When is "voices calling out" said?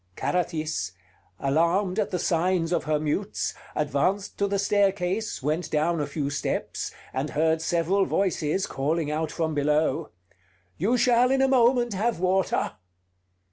8.07-9.29